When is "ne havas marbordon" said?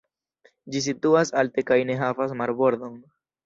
1.93-3.01